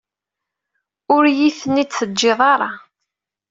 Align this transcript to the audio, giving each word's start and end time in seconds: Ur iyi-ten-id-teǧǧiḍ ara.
Ur 1.15 1.23
iyi-ten-id-teǧǧiḍ 1.27 2.39
ara. 2.53 2.69